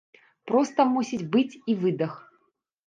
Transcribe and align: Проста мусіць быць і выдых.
Проста 0.51 0.87
мусіць 0.95 1.21
быць 1.37 1.59
і 1.73 1.79
выдых. 1.87 2.19